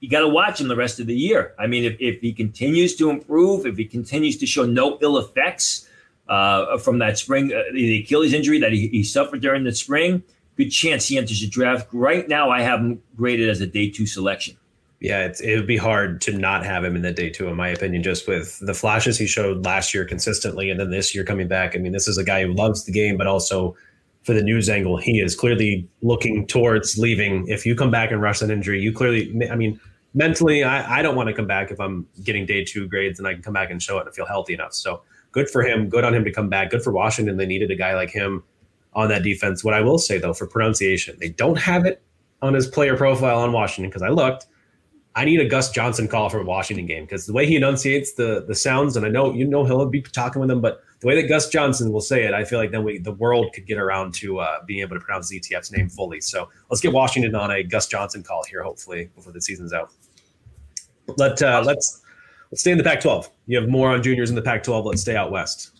[0.00, 1.54] you got to watch him the rest of the year.
[1.58, 5.16] I mean, if, if he continues to improve, if he continues to show no ill
[5.16, 5.88] effects
[6.28, 10.22] uh, from that spring, uh, the Achilles injury that he, he, suffered during the spring,
[10.56, 11.88] good chance he enters the draft.
[11.92, 14.56] Right now, I have him graded as a day two selection.
[15.00, 17.68] Yeah, it would be hard to not have him in the day two, in my
[17.68, 21.48] opinion, just with the flashes he showed last year consistently, and then this year coming
[21.48, 21.74] back.
[21.74, 23.76] I mean, this is a guy who loves the game, but also
[24.22, 27.48] for the news angle, he is clearly looking towards leaving.
[27.48, 29.80] If you come back and rush that injury, you clearly, I mean,
[30.14, 33.26] mentally, I, I don't want to come back if I'm getting day two grades and
[33.26, 34.74] I can come back and show it and feel healthy enough.
[34.74, 35.88] So good for him.
[35.88, 36.70] Good on him to come back.
[36.70, 37.36] Good for Washington.
[37.36, 38.44] They needed a guy like him
[38.94, 39.64] on that defense.
[39.64, 42.02] What I will say though, for pronunciation, they don't have it
[42.40, 44.46] on his player profile on Washington because I looked.
[45.14, 48.14] I need a Gus Johnson call for a Washington game because the way he enunciates
[48.14, 51.06] the the sounds, and I know you know he'll be talking with them, but the
[51.06, 53.66] way that Gus Johnson will say it, I feel like then we the world could
[53.66, 56.20] get around to uh, being able to pronounce ZTF's name fully.
[56.20, 59.90] So let's get Washington on a Gus Johnson call here, hopefully before the season's out.
[61.18, 62.00] Let uh, let's
[62.50, 63.28] let's stay in the Pac-12.
[63.46, 64.84] You have more on juniors in the Pac-12.
[64.84, 65.71] Let's stay out west.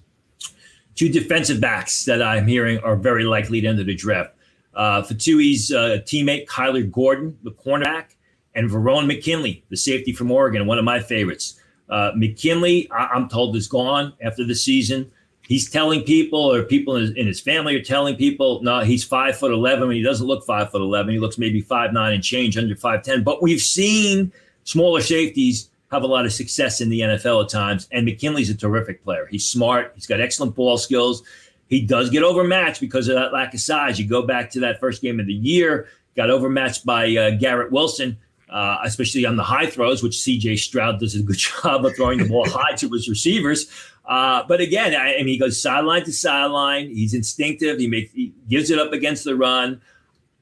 [0.95, 4.35] Two defensive backs that I'm hearing are very likely to enter the draft.
[4.75, 8.15] Uh, Fatui's uh, teammate Kyler Gordon, the cornerback,
[8.55, 11.59] and Verone McKinley, the safety from Oregon, one of my favorites.
[11.89, 15.11] Uh, McKinley, I- am told, is gone after the season.
[15.47, 19.05] He's telling people, or people in his, in his, family are telling people, no, he's
[19.05, 19.91] five foot eleven.
[19.91, 21.13] He doesn't look five foot eleven.
[21.13, 23.23] He looks maybe five nine and change, under five ten.
[23.23, 24.33] But we've seen
[24.65, 27.87] smaller safeties have a lot of success in the NFL at times.
[27.93, 29.27] And McKinley's a terrific player.
[29.31, 29.93] He's smart.
[29.95, 31.23] He's got excellent ball skills.
[31.69, 34.01] He does get overmatched because of that lack of size.
[34.01, 37.71] You go back to that first game of the year, got overmatched by uh, Garrett
[37.71, 38.17] Wilson,
[38.49, 42.19] uh, especially on the high throws, which CJ Stroud does a good job of throwing
[42.19, 43.71] the ball high to his receivers.
[44.07, 46.89] Uh, but again, I, I, mean, he goes sideline to sideline.
[46.89, 47.79] He's instinctive.
[47.79, 49.81] He makes he gives it up against the run.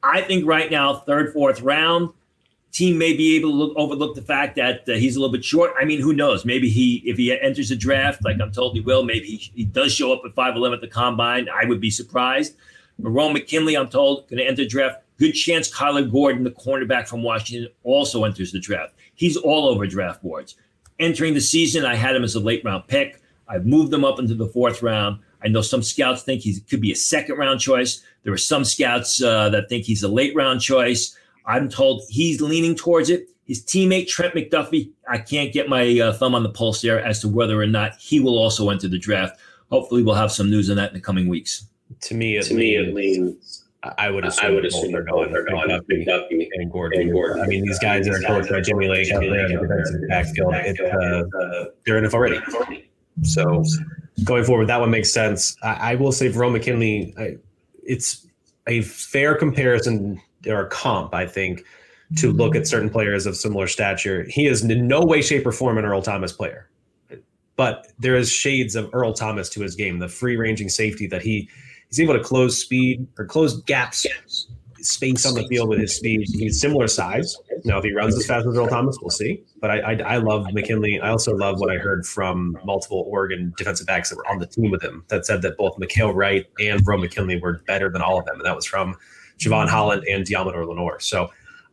[0.03, 2.11] I think right now, third, fourth round,
[2.73, 5.45] team may be able to look, overlook the fact that uh, he's a little bit
[5.45, 5.73] short.
[5.81, 6.45] I mean, who knows?
[6.45, 9.65] Maybe he, if he enters the draft, like I'm told he will, maybe he, he
[9.65, 11.49] does show up at 5'11 at the combine.
[11.49, 12.57] I would be surprised.
[13.01, 15.03] Verone McKinley, I'm told, going to enter draft.
[15.19, 18.95] Good chance Kyler Gordon, the cornerback from Washington, also enters the draft.
[19.15, 20.57] He's all over draft boards.
[20.99, 23.21] Entering the season, I had him as a late round pick.
[23.49, 25.19] I've moved him up into the fourth round.
[25.43, 28.03] I know some scouts think he could be a second round choice.
[28.23, 31.17] There are some scouts uh, that think he's a late round choice.
[31.47, 33.29] I'm told he's leaning towards it.
[33.47, 37.21] His teammate Trent McDuffie, I can't get my uh, thumb on the pulse there as
[37.21, 39.41] to whether or not he will also enter the draft.
[39.71, 41.67] Hopefully, we'll have some news on that in the coming weeks.
[42.03, 44.47] To me, it to me, it leans I would assume.
[44.47, 45.33] I would assume they're going.
[45.33, 45.69] They're going.
[45.69, 47.01] McDuffie and Gordon.
[47.01, 47.43] And Gordon.
[47.43, 50.55] I mean, these guys are coached by Jimmy Lake out there in the defensive backfield.
[50.55, 52.41] It, uh, they're in it already.
[53.23, 53.65] So
[54.25, 55.57] going forward, that one makes sense.
[55.63, 57.37] I, I will say, Verone McKinley, I,
[57.83, 58.27] it's
[58.67, 61.65] a fair comparison or comp, I think,
[62.17, 62.39] to mm-hmm.
[62.39, 64.25] look at certain players of similar stature.
[64.29, 66.69] He is in no way, shape, or form an Earl Thomas player,
[67.57, 69.99] but there is shades of Earl Thomas to his game.
[69.99, 71.49] The free ranging safety that he
[71.89, 74.07] he's able to close speed or close gaps,
[74.79, 76.27] space on the field with his speed.
[76.27, 77.37] He's similar size.
[77.65, 79.43] Now, if he runs as fast as Earl Thomas, we'll see.
[79.61, 81.01] But I, I, I love McKinley.
[81.01, 84.47] I also love what I heard from multiple Oregon defensive backs that were on the
[84.47, 88.03] team with him that said that both Mykael Wright and Verone McKinley were better than
[88.03, 88.97] all of them, and that was from
[89.41, 91.01] Jevon Holland and Deommodore Lenoir.
[91.01, 91.31] So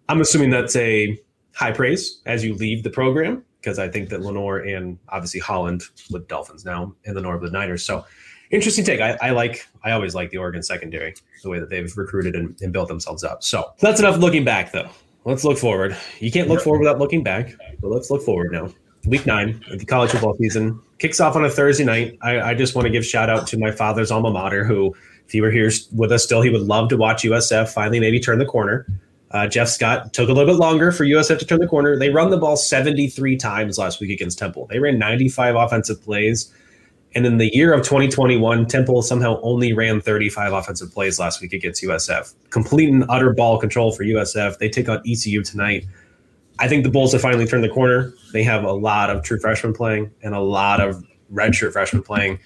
[0.09, 1.19] I'm assuming that's a
[1.53, 5.83] high praise as you leave the program because I think that Lenoir and obviously Holland
[6.09, 7.83] with Dolphins now and Lenoir with Niners.
[7.83, 8.05] So
[8.51, 9.01] interesting take.
[9.01, 9.67] I, I, like.
[9.83, 13.23] I always like the Oregon secondary, the way that they've recruited and, and, built themselves
[13.23, 13.43] up.
[13.43, 14.89] So that's enough looking back, though.
[15.25, 15.97] Let's look forward.
[16.19, 18.69] You can't look forward without looking back, but let's look forward now.
[19.05, 22.17] Week nine of the college football season kicks off on a Thursday night.
[22.21, 24.95] I, I just want to give shout out to my father's alma mater, who,
[25.27, 28.17] if he were here with us still, he would love to watch USF finally maybe
[28.17, 28.87] turn the corner.
[29.31, 31.99] Uh, Jeff Scott took a little bit longer for USF to turn the corner.
[31.99, 34.67] They run the ball 73 times last week against Temple.
[34.67, 36.53] They ran 95 offensive plays.
[37.13, 41.51] And in the year of 2021, Temple somehow only ran 35 offensive plays last week
[41.51, 42.33] against USF.
[42.51, 44.59] Complete and utter ball control for USF.
[44.59, 45.85] They take on ECU tonight.
[46.59, 48.13] I think the Bulls have finally turned the corner.
[48.31, 52.39] They have a lot of true freshmen playing and a lot of redshirt freshmen playing.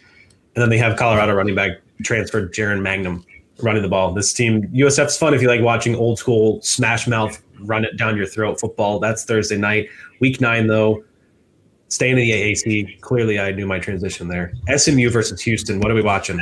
[0.56, 3.24] And then they have Colorado running back transferred Jaren Mangham
[3.64, 4.14] running the ball.
[4.14, 8.18] This team, USF's fun if you like watching old school smash mouth, run it down
[8.18, 9.00] your throat football.
[9.00, 9.90] That's Thursday night.
[10.20, 11.04] Week nine, though,
[11.88, 13.02] staying in the AAC.
[13.02, 14.54] Clearly, I knew my transition there.
[14.76, 15.80] SMU versus Houston.
[15.80, 16.42] What are we watching?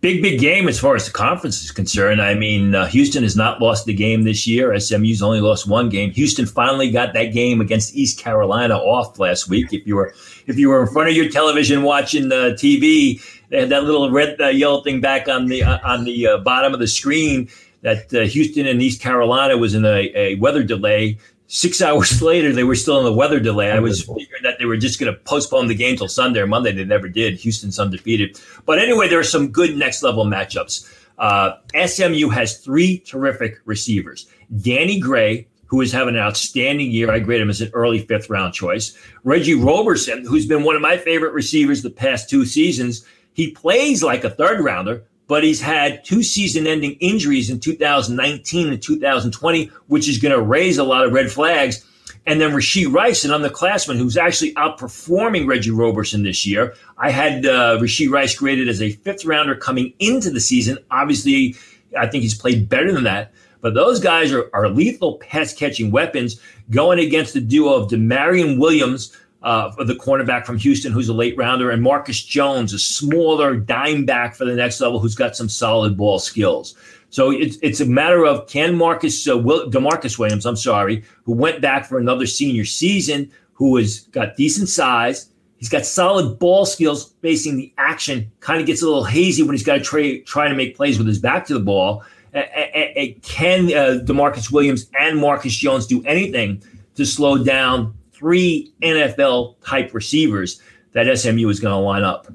[0.00, 2.20] Big, big game as far as the conference is concerned.
[2.20, 4.78] I mean, uh, Houston has not lost the game this year.
[4.78, 6.10] SMU's only lost one game.
[6.10, 9.72] Houston finally got that game against East Carolina off last week.
[9.72, 10.12] If you were
[10.46, 13.18] if you were in front of your television watching the TV,
[13.54, 16.38] they had that little red uh, yellow thing back on the uh, on the uh,
[16.38, 17.48] bottom of the screen
[17.82, 22.52] that uh, Houston and East Carolina was in a, a weather delay Six hours later,
[22.52, 23.70] they were still in the weather delay.
[23.70, 26.46] I was figuring that they were just going to postpone the game till Sunday or
[26.46, 26.72] Monday.
[26.72, 27.36] They never did.
[27.36, 28.40] Houston's undefeated.
[28.66, 30.90] But anyway, there are some good next level matchups.
[31.18, 31.52] Uh,
[31.86, 34.26] SMU has three terrific receivers.
[34.62, 37.10] Danny Gray, who is having an outstanding year.
[37.10, 38.96] I grade him as an early fifth round choice.
[39.22, 43.04] Reggie Roberson, who's been one of my favorite receivers the past two seasons.
[43.34, 48.68] He plays like a third rounder, but he's had two season ending injuries in 2019
[48.68, 51.84] and 2020, which is going to raise a lot of red flags.
[52.26, 56.74] And then Rashee Rice, an underclassman who's actually outperforming Reggie Roberson this year.
[56.96, 60.78] I had uh, Rashee Rice graded as a fifth rounder coming into the season.
[60.90, 61.54] Obviously,
[61.98, 63.32] I think he's played better than that.
[63.60, 68.58] But those guys are, are lethal pass catching weapons going against the duo of Damarion
[68.58, 73.56] Williams, uh, the cornerback from Houston, who's a late rounder, and Marcus Jones, a smaller
[73.56, 76.74] dime back for the next level, who's got some solid ball skills.
[77.10, 81.32] So it's it's a matter of can Marcus uh, Will, Demarcus Williams, I'm sorry, who
[81.32, 85.28] went back for another senior season, who has got decent size.
[85.58, 88.32] He's got solid ball skills facing the action.
[88.40, 90.98] Kind of gets a little hazy when he's got to try, try to make plays
[90.98, 92.02] with his back to the ball.
[92.32, 96.62] can uh, Demarcus Williams and Marcus Jones do anything
[96.96, 100.58] to slow down three NFL type receivers
[100.92, 102.26] that SMU is going to line up.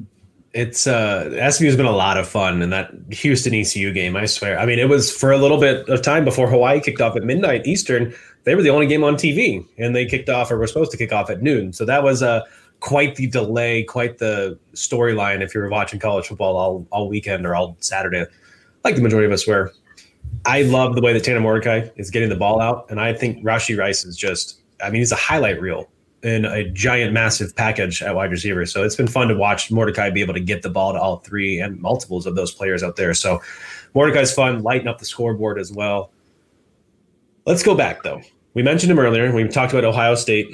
[0.54, 4.16] It's uh SMU has been a lot of fun in that Houston ECU game.
[4.16, 4.60] I swear.
[4.60, 7.24] I mean, it was for a little bit of time before Hawaii kicked off at
[7.24, 8.14] midnight Eastern.
[8.44, 10.98] They were the only game on TV, and they kicked off or were supposed to
[10.98, 11.74] kick off at noon.
[11.74, 12.42] So that was uh,
[12.82, 15.42] quite the delay, quite the storyline.
[15.42, 18.26] If you were watching college football all all weekend or all Saturday,
[18.84, 19.74] like the majority of us were.
[20.46, 23.44] I love the way that Tanner Mordecai is getting the ball out, and I think
[23.44, 25.90] Rashee Rice is just I mean, he's a highlight reel
[26.22, 28.66] in a giant, massive package at wide receiver.
[28.66, 31.18] So it's been fun to watch Mordecai be able to get the ball to all
[31.18, 33.14] three and multiples of those players out there.
[33.14, 33.42] So
[33.94, 36.12] Mordecai's fun, lighting up the scoreboard as well.
[37.46, 38.22] Let's go back though.
[38.54, 39.34] We mentioned him earlier.
[39.34, 40.48] We talked about Ohio State.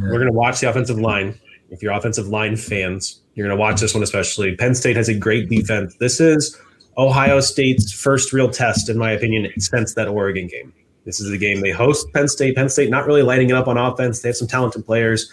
[0.00, 1.38] We're going to watch the offensive line.
[1.70, 4.54] If you're offensive line fans, you're going to watch this one especially.
[4.56, 5.96] Penn State has a great defense.
[5.96, 6.56] This is
[6.96, 10.72] Ohio State's first real test, in my opinion, since that Oregon game.
[11.04, 12.54] This is a game they host Penn State.
[12.56, 14.20] Penn State not really lighting it up on offense.
[14.20, 15.30] They have some talented players.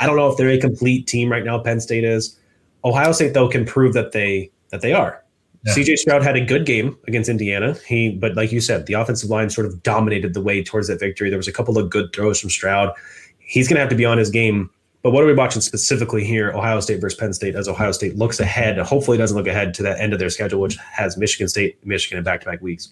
[0.00, 1.58] I don't know if they're a complete team right now.
[1.58, 2.38] Penn State is.
[2.84, 5.22] Ohio State though can prove that they that they are.
[5.64, 5.74] Yeah.
[5.74, 7.74] CJ Stroud had a good game against Indiana.
[7.86, 11.00] He, but like you said, the offensive line sort of dominated the way towards that
[11.00, 11.30] victory.
[11.30, 12.92] There was a couple of good throws from Stroud.
[13.38, 14.68] He's going to have to be on his game
[15.04, 16.50] But what are we watching specifically here?
[16.52, 18.78] Ohio State versus Penn State as Ohio State looks ahead.
[18.78, 22.16] Hopefully, doesn't look ahead to that end of their schedule, which has Michigan State, Michigan
[22.16, 22.88] in back to back weeks.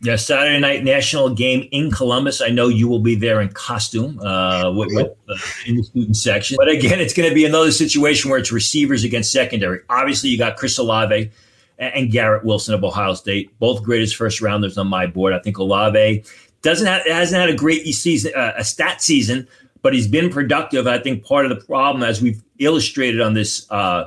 [0.00, 2.40] Yeah, Saturday night national game in Columbus.
[2.40, 5.34] I know you will be there in costume uh, with, with, uh,
[5.66, 6.56] in the student section.
[6.56, 9.80] But again, it's going to be another situation where it's receivers against secondary.
[9.88, 11.30] Obviously, you got Chris Olave
[11.78, 15.34] and, and Garrett Wilson of Ohio State, both greatest first rounders on my board.
[15.34, 16.24] I think Olave
[16.62, 19.48] doesn't have, hasn't had a great season, uh, a stat season,
[19.82, 20.86] but he's been productive.
[20.86, 24.04] I think part of the problem, as we've illustrated on this uh,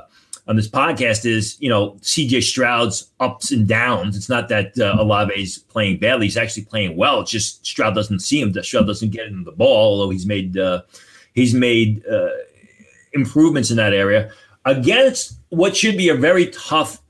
[0.48, 4.16] on this podcast is, you know, CJ Stroud's ups and downs.
[4.16, 7.20] It's not that uh, Olave's playing badly; he's actually playing well.
[7.20, 8.52] It's just Stroud doesn't see him.
[8.62, 10.82] Stroud doesn't get him the ball, although he's made uh,
[11.34, 12.28] he's made uh,
[13.12, 14.30] improvements in that area
[14.64, 17.00] against what should be a very tough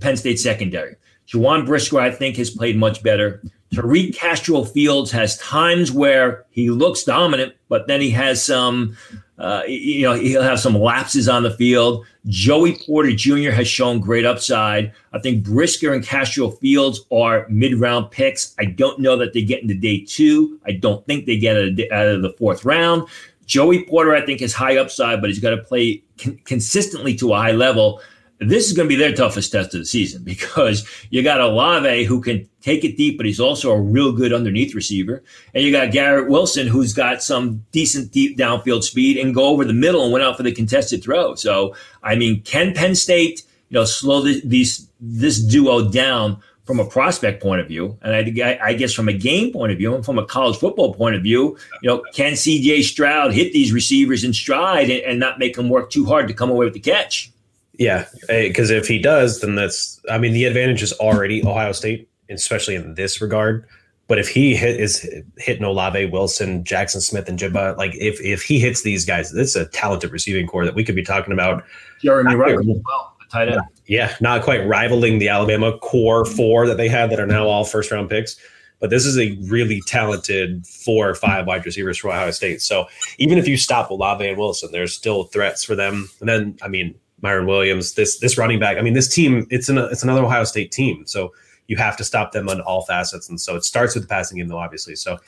[0.00, 0.96] Penn State secondary.
[1.28, 3.42] Jaquan Brisker, I think, has played much better.
[3.74, 8.96] Tariq Castro Fields has times where he looks dominant, but then he has some
[9.38, 12.06] uh, you know, he'll have some lapses on the field.
[12.26, 13.50] Joey Porter Jr.
[13.50, 14.92] has shown great upside.
[15.12, 18.54] I think Brisker and Castro Fields are mid round picks.
[18.58, 20.58] I don't know that they get into day two.
[20.66, 21.56] I don't think they get
[21.92, 23.08] out of the fourth round.
[23.44, 27.32] Joey Porter, I think, is high upside, but he's got to play con- consistently to
[27.32, 28.00] a high level
[28.38, 32.04] this is going to be their toughest test of the season because you got Olave
[32.04, 35.22] who can take it deep, but he's also a real good underneath receiver.
[35.54, 39.64] And you got Garrett Wilson who's got some decent deep downfield speed and go over
[39.64, 41.34] the middle and went out for the contested throw.
[41.34, 46.80] So, I mean, can Penn State, you know, slow the, these this duo down from
[46.80, 49.94] a prospect point of view, and I, I, guess from a game point of view,
[49.94, 52.82] and from a college football point of view, you know, can C.J.
[52.82, 56.34] Stroud hit these receivers in stride and, and not make them work too hard to
[56.34, 57.30] come away with the catch?
[57.78, 60.00] Yeah, eh, because if he does, then that's.
[60.10, 63.66] I mean, the advantage is already Ohio State, especially in this regard.
[64.08, 68.82] But if he hit, is hitting Olave, Wilson, Jaxon Smith-Njigba, like if if he hits
[68.82, 71.64] these guys, it's a talented receiving corps that we could be talking about.
[72.00, 73.60] Jeremy Ruckert as well, the tight end.
[73.86, 77.64] Yeah, not quite rivaling the Alabama core four that they had that are now all
[77.64, 78.36] first round picks.
[78.78, 82.60] But this is a really talented four or five wide receivers for Ohio State.
[82.60, 82.86] So
[83.18, 86.10] even if you stop Olave and Wilson, there's still threats for them.
[86.20, 88.76] And then, I mean, Miyan Williams, this this running back.
[88.76, 91.32] I mean, this team it's an it's another Ohio State team, so
[91.66, 94.38] you have to stop them on all facets, and so it starts with the passing
[94.38, 94.94] game, though, obviously.
[94.94, 95.18] So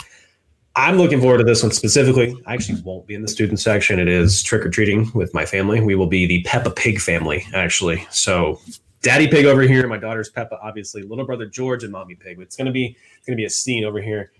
[0.76, 2.40] I'm looking forward to this one specifically.
[2.46, 3.98] I actually won't be in the student section.
[3.98, 5.80] It is trick or treating with my family.
[5.80, 8.06] We will be the Peppa Pig family, actually.
[8.10, 8.60] So
[9.02, 12.38] Daddy Pig over here, my daughter's Peppa, obviously, little brother George, and Mommy Pig.
[12.40, 14.30] It's gonna be it's gonna be a scene over here,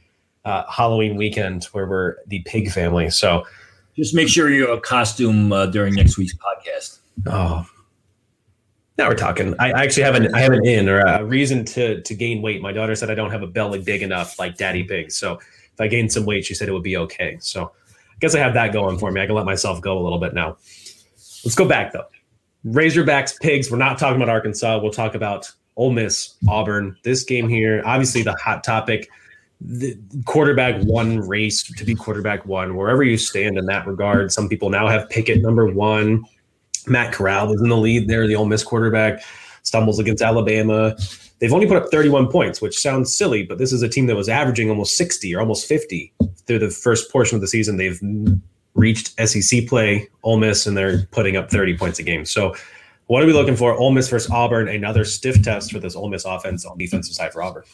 [0.45, 3.11] uh, Halloween weekend where we're the Pig family.
[3.11, 3.45] So
[3.97, 6.98] just make sure you're a costume uh, during next week's podcast.
[7.27, 7.67] Oh,
[8.99, 9.55] now we're talking.
[9.59, 12.61] I actually have an I have an in or a reason to to gain weight.
[12.61, 15.13] My daughter said I don't have a belly big enough like Daddy Pig.
[15.13, 17.39] So if I gained some weight, she said it would be okay.
[17.41, 19.21] So I guess I have that going for me.
[19.21, 20.57] I can let myself go a little bit now.
[21.45, 22.07] Let's go back though.
[22.67, 23.71] Razorbacks, Pigs.
[23.71, 24.81] We're not talking about Arkansas.
[24.81, 26.97] We'll talk about Ole Miss, Auburn.
[27.05, 29.09] This game here, obviously the hot topic.
[29.61, 34.33] The quarterback one race to be quarterback one, wherever you stand in that regard.
[34.33, 36.25] Some people now have Pickett number one.
[36.91, 38.27] Matt Corral is in the lead there.
[38.27, 39.23] The Ole Miss quarterback
[39.63, 40.97] stumbles against Alabama.
[41.39, 44.17] They've only put up 31 points, which sounds silly, but this is a team that
[44.17, 46.13] was averaging almost 60 or almost 50
[46.47, 47.77] through the first portion of the season.
[47.77, 48.01] They've
[48.75, 52.25] reached SEC play, Ole Miss, and they're putting up 30 points a game.
[52.25, 52.55] So,
[53.07, 53.73] what are we looking for?
[53.73, 57.33] Ole Miss versus Auburn, another stiff test for this Ole Miss offense on defensive side
[57.33, 57.65] for Auburn.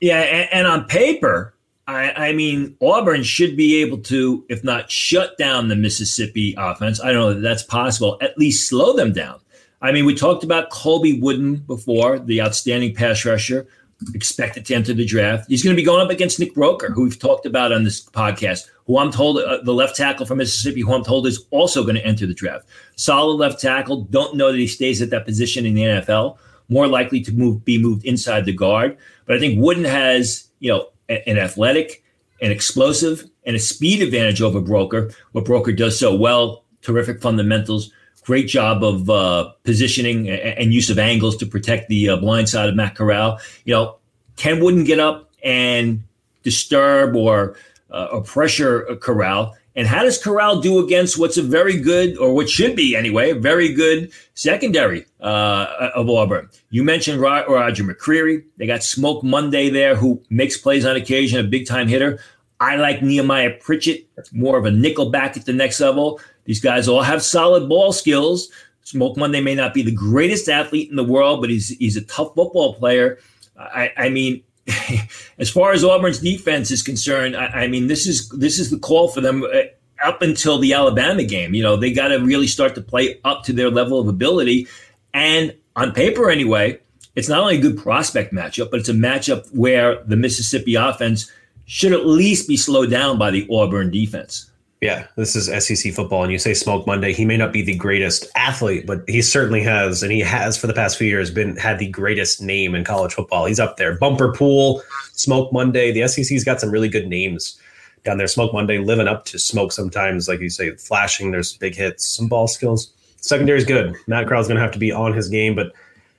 [0.00, 1.54] Yeah, and, and on paper,
[1.88, 7.00] I, I, mean, Auburn should be able to, if not shut down the Mississippi offense,
[7.00, 9.40] I don't know that that's possible, at least slow them down.
[9.80, 13.66] I mean, we talked about Colby Wooden before, the outstanding pass rusher,
[14.14, 15.46] expected to enter the draft.
[15.48, 18.04] He's going to be going up against Nick Broeker, who we've talked about on this
[18.04, 21.84] podcast, who I'm told, uh, the left tackle from Mississippi, who I'm told is also
[21.84, 22.66] going to enter the draft.
[22.96, 24.02] Solid left tackle.
[24.02, 26.36] Don't know that he stays at that position in the NFL.
[26.68, 28.98] More likely to move, be moved inside the guard.
[29.24, 32.04] But I think Wooden has, you know, an athletic,
[32.40, 35.14] an explosive, and a speed advantage over Broeker.
[35.32, 37.90] What Broeker does so well, terrific fundamentals,
[38.22, 42.68] great job of uh, positioning and use of angles to protect the uh, blind side
[42.68, 43.40] of Matt Corral.
[43.64, 43.96] You know,
[44.36, 46.02] Can Wooden get up and
[46.42, 47.56] disturb or
[47.90, 49.56] uh, or pressure Corral.
[49.78, 53.30] And how does Corral do against what's a very good, or what should be anyway,
[53.30, 56.50] a very good secondary uh, of Auburn?
[56.70, 58.42] You mentioned Roger McCreary.
[58.56, 62.18] They got Smoke Monday there, who makes plays on occasion, a big time hitter.
[62.58, 66.20] I like Nehemiah Pritchett, more of a nickel back at the next level.
[66.44, 68.50] These guys all have solid ball skills.
[68.82, 72.02] Smoke Monday may not be the greatest athlete in the world, but he's he's a
[72.02, 73.20] tough football player.
[73.56, 74.42] I, I mean,
[75.38, 78.78] as far as Auburn's defense is concerned, I, I, mean this is this is the
[78.78, 79.44] call for them.
[79.44, 79.62] Uh,
[80.04, 81.54] up until the Alabama game.
[81.54, 84.68] You know, they got to really start to play up to their level of ability.
[85.12, 86.78] And on paper, anyway,
[87.16, 91.30] it's not only a good prospect matchup, but it's a matchup where the Mississippi offense
[91.64, 94.50] should at least be slowed down by the Auburn defense.
[94.80, 97.12] Yeah, this is SEC football, and you say Smoke Monday.
[97.12, 100.68] He may not be the greatest athlete, but he certainly has, and he has for
[100.68, 103.46] the past few years been had the greatest name in college football.
[103.46, 103.96] He's up there.
[103.96, 104.80] Bumper Pool,
[105.14, 105.90] Smoke Monday.
[105.90, 107.58] The SEC's got some really good names
[108.04, 108.28] down there.
[108.28, 111.32] Smoke Monday, living up to smoke sometimes, like you say, flashing.
[111.32, 112.92] There's big hits, some ball skills.
[113.16, 113.96] Secondary is good.
[114.06, 115.72] Matt Corral's going to have to be on his game, but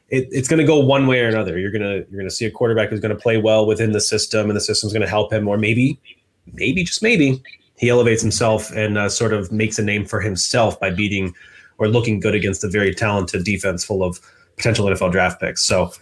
[0.10, 1.58] it, it's going to go one way or another.
[1.58, 4.50] You're gonna you're gonna see a quarterback who's going to play well within the system,
[4.50, 5.98] and the system's going to help him, or maybe,
[6.52, 7.42] maybe just maybe
[7.80, 11.34] he elevates himself and uh, sort of makes a name for himself by beating
[11.78, 14.20] or looking good against a very talented defense full of
[14.58, 15.64] potential NFL draft picks.
[15.64, 15.94] So,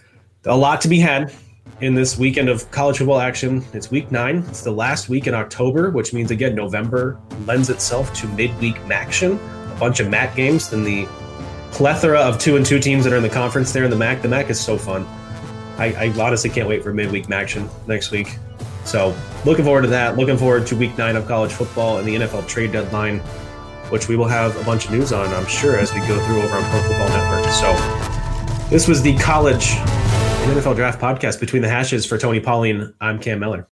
[0.45, 1.31] a lot to be had
[1.81, 3.63] in this weekend of college football action.
[3.73, 4.37] It's week nine.
[4.47, 9.33] It's the last week in October, which means again November lends itself to midweek action.
[9.33, 10.71] A bunch of MAC games.
[10.71, 11.07] Then the
[11.71, 14.23] plethora of two and two teams that are in the conference there in the MAC.
[14.23, 15.05] The MAC is so fun.
[15.77, 18.39] I, I honestly can't wait for midweek action next week.
[18.87, 19.13] So
[19.45, 20.17] looking forward to that.
[20.17, 23.19] Looking forward to week nine of college football and the NFL trade deadline,
[23.89, 26.41] which we will have a bunch of news on, I'm sure, as we go through
[26.41, 27.51] over on Pro Football Network.
[27.51, 27.73] So
[28.69, 32.93] this was the college and NFL draft podcast between the hashes for Tony Pauline.
[33.01, 33.65] I'm Cam Mellor.